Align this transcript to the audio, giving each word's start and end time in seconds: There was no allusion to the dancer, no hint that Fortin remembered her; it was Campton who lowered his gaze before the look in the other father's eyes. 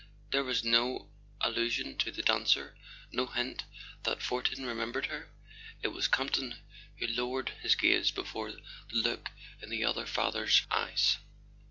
There 0.31 0.43
was 0.43 0.63
no 0.63 1.11
allusion 1.41 1.95
to 1.99 2.11
the 2.11 2.23
dancer, 2.23 2.75
no 3.11 3.27
hint 3.27 3.65
that 4.01 4.23
Fortin 4.23 4.65
remembered 4.65 5.05
her; 5.05 5.29
it 5.83 5.89
was 5.89 6.07
Campton 6.07 6.55
who 6.97 7.05
lowered 7.05 7.49
his 7.61 7.75
gaze 7.75 8.09
before 8.09 8.51
the 8.51 8.63
look 8.91 9.29
in 9.61 9.69
the 9.69 9.83
other 9.85 10.07
father's 10.07 10.65
eyes. 10.71 11.19